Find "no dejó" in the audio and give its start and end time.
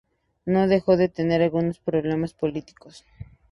0.47-0.97